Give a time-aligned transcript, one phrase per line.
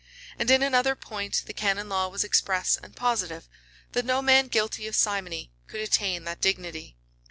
[0.39, 3.47] And in another point the canon law was express and positive,
[3.91, 6.97] that no man guilty of simony could attain that dignity.